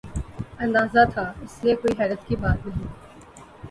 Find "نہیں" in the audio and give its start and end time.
2.65-2.87